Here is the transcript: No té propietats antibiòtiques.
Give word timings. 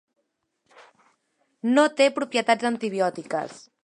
No 1.75 1.83
té 2.01 2.07
propietats 2.17 2.71
antibiòtiques. 2.71 3.55